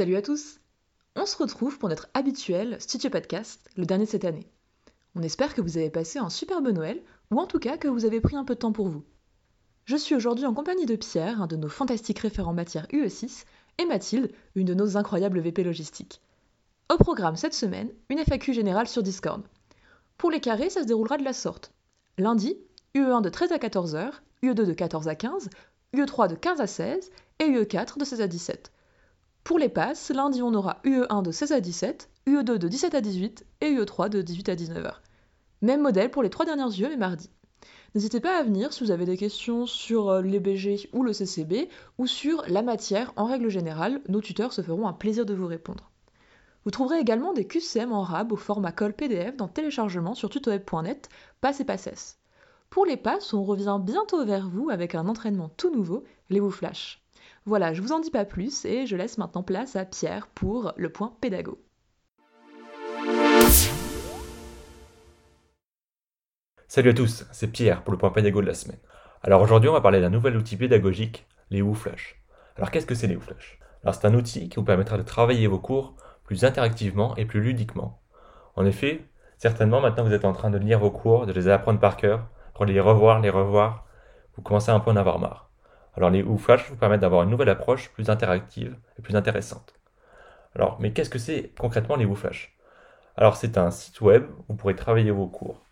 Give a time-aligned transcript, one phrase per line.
[0.00, 0.60] Salut à tous
[1.14, 4.46] On se retrouve pour notre habituel Studio Podcast, le dernier de cette année.
[5.14, 8.06] On espère que vous avez passé un superbe Noël, ou en tout cas que vous
[8.06, 9.04] avez pris un peu de temps pour vous.
[9.84, 13.44] Je suis aujourd'hui en compagnie de Pierre, un de nos fantastiques référents matière UE6,
[13.76, 16.22] et Mathilde, une de nos incroyables VP logistiques.
[16.90, 19.42] Au programme cette semaine, une FAQ générale sur Discord.
[20.16, 21.74] Pour les carrés, ça se déroulera de la sorte.
[22.16, 22.56] Lundi,
[22.94, 24.12] UE1 de 13 à 14h,
[24.44, 25.50] UE2 de 14 à 15,
[25.92, 27.10] UE3 de 15 à 16
[27.40, 28.72] et UE4 de 16 à 17.
[29.50, 33.00] Pour les passes, lundi on aura UE1 de 16 à 17, UE2 de 17 à
[33.00, 34.92] 18 et UE3 de 18 à 19h.
[35.60, 37.30] Même modèle pour les trois dernières UE et mardi.
[37.96, 41.12] N'hésitez pas à venir si vous avez des questions sur euh, les BG ou le
[41.12, 41.68] CCB
[41.98, 45.48] ou sur la matière en règle générale, nos tuteurs se feront un plaisir de vous
[45.48, 45.90] répondre.
[46.64, 51.08] Vous trouverez également des QCM en RAB au format call PDF dans téléchargement sur tutoweb.net,
[51.40, 52.20] passe et passes.
[52.70, 57.02] Pour les passes, on revient bientôt vers vous avec un entraînement tout nouveau, les Flash.
[57.46, 60.74] Voilà, je vous en dis pas plus et je laisse maintenant place à Pierre pour
[60.76, 61.58] le point pédago.
[66.68, 68.78] Salut à tous, c'est Pierre pour le point pédago de la semaine.
[69.22, 72.22] Alors aujourd'hui, on va parler d'un nouvel outil pédagogique, les Flash.
[72.56, 75.46] Alors qu'est-ce que c'est les Flash Alors c'est un outil qui vous permettra de travailler
[75.46, 78.02] vos cours plus interactivement et plus ludiquement.
[78.54, 81.80] En effet, certainement maintenant vous êtes en train de lire vos cours, de les apprendre
[81.80, 83.86] par cœur, pour les revoir, les revoir,
[84.36, 85.49] vous commencez un peu à en avoir marre.
[85.96, 89.74] Alors les Flash vous permettent d'avoir une nouvelle approche plus interactive et plus intéressante.
[90.54, 92.56] Alors, mais qu'est-ce que c'est concrètement les Flash
[93.16, 95.62] Alors c'est un site web où vous pourrez travailler vos cours.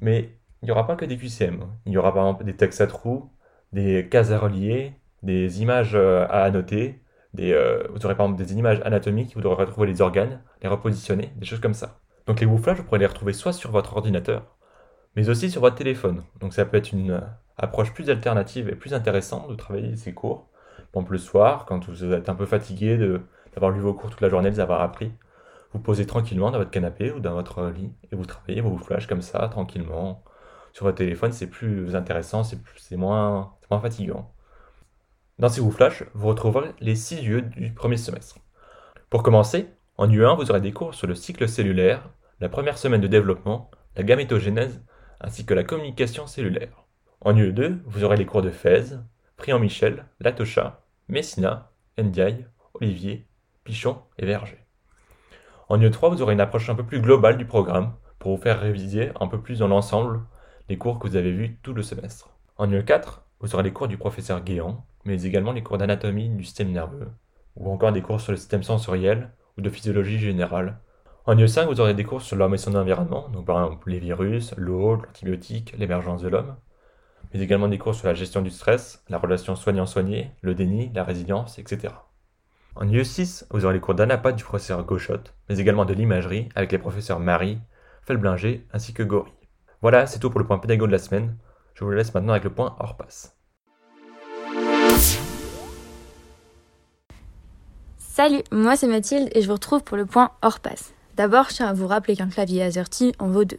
[0.00, 1.64] Mais il n'y aura pas que des QCM.
[1.86, 3.30] Il y aura par exemple des textes à trous,
[3.72, 7.02] des cases à relier, des images euh, à annoter,
[7.40, 11.32] euh, vous aurez par exemple des images anatomiques, vous devrez retrouver les organes, les repositionner,
[11.36, 12.00] des choses comme ça.
[12.26, 14.56] Donc les Flash, vous pourrez les retrouver soit sur votre ordinateur,
[15.16, 16.24] mais aussi sur votre téléphone.
[16.40, 17.20] Donc ça peut être une
[17.58, 20.48] approche plus alternative et plus intéressante de travailler ces cours.
[20.92, 22.96] Par le soir, quand vous êtes un peu fatigué
[23.52, 25.12] d'avoir lu vos cours toute la journée, de les avoir appris,
[25.72, 29.06] vous posez tranquillement dans votre canapé ou dans votre lit et vous travaillez vos flash
[29.06, 30.24] comme ça, tranquillement.
[30.72, 33.52] Sur votre téléphone, c'est plus intéressant, c'est moins,
[33.82, 34.32] fatigant.
[35.38, 38.38] Dans ces flash, vous retrouverez les 6 UE du premier semestre.
[39.10, 42.08] Pour commencer, en UE1, vous aurez des cours sur le cycle cellulaire,
[42.40, 44.80] la première semaine de développement, la gamétogénèse,
[45.20, 46.87] ainsi que la communication cellulaire.
[47.20, 48.96] En UE2, vous aurez les cours de Fès,
[49.36, 53.26] Priant-Michel, Latocha, Messina, Ndiaye, Olivier,
[53.64, 54.64] Pichon et Verger.
[55.68, 58.60] En UE3, vous aurez une approche un peu plus globale du programme pour vous faire
[58.60, 60.20] réviser un peu plus dans l'ensemble
[60.68, 62.30] les cours que vous avez vus tout le semestre.
[62.56, 66.44] En UE4, vous aurez les cours du professeur Guéant, mais également les cours d'anatomie du
[66.44, 67.08] système nerveux,
[67.56, 70.78] ou encore des cours sur le système sensoriel ou de physiologie générale.
[71.26, 73.98] En UE5, vous aurez des cours sur l'homme et son environnement, donc par exemple les
[73.98, 76.54] virus, l'eau, l'antibiotique, l'émergence de l'homme,
[77.32, 81.04] mais également des cours sur la gestion du stress, la relation soignant-soigné, le déni, la
[81.04, 81.94] résilience, etc.
[82.76, 85.18] En UE6, vous aurez les cours d'anapath du professeur Gauchot,
[85.48, 87.58] mais également de l'imagerie avec les professeurs Marie,
[88.02, 89.32] Felblinger ainsi que Gori.
[89.82, 91.36] Voilà, c'est tout pour le point pédago de la semaine.
[91.74, 93.36] Je vous laisse maintenant avec le point hors passe.
[97.96, 100.92] Salut, moi c'est Mathilde et je vous retrouve pour le point hors passe.
[101.16, 103.58] D'abord, je tiens à vous rappeler qu'un clavier AZERTY en vaut deux.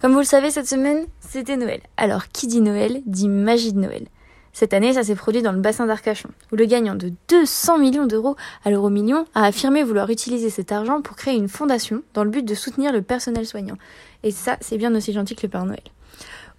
[0.00, 1.80] Comme vous le savez, cette semaine, c'était Noël.
[1.96, 4.06] Alors, qui dit Noël, dit magie de Noël.
[4.52, 8.06] Cette année, ça s'est produit dans le bassin d'Arcachon, où le gagnant de 200 millions
[8.06, 12.22] d'euros à l'euro million a affirmé vouloir utiliser cet argent pour créer une fondation dans
[12.22, 13.76] le but de soutenir le personnel soignant.
[14.22, 15.82] Et ça, c'est bien aussi gentil que le Père Noël.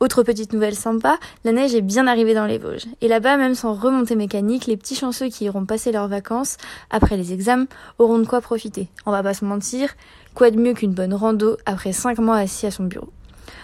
[0.02, 2.88] Autre petite nouvelle sympa, la neige est bien arrivée dans les Vosges.
[3.00, 6.58] Et là-bas, même sans remontée mécanique, les petits chanceux qui iront passer leurs vacances,
[6.90, 8.90] après les examens, auront de quoi profiter.
[9.06, 9.96] On va pas se mentir,
[10.34, 13.08] quoi de mieux qu'une bonne rando après 5 mois assis à son bureau.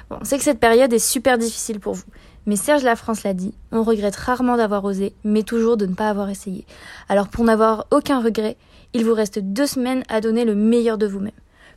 [0.10, 2.04] Bon, on sait que cette période est super difficile pour vous.
[2.46, 5.94] Mais Serge La France l'a dit, on regrette rarement d'avoir osé, mais toujours de ne
[5.94, 6.66] pas avoir essayé.
[7.08, 8.58] Alors pour n'avoir aucun regret,
[8.94, 11.32] il vous reste deux semaines à donner le meilleur de vous-même.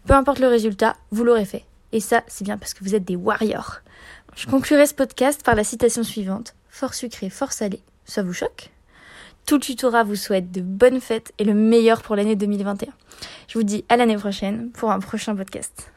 [0.06, 1.64] Peu importe le résultat, vous l'aurez fait.
[1.92, 3.80] Et ça, c'est bien parce que vous êtes des warriors.
[4.34, 6.54] Je conclurai ce podcast par la citation suivante.
[6.68, 7.80] Fort sucré, fort salé.
[8.04, 8.70] Ça vous choque?
[9.46, 12.88] Tout le tutorat vous souhaite de bonnes fêtes et le meilleur pour l'année 2021.
[13.46, 15.90] Je vous dis à l'année prochaine pour un prochain podcast.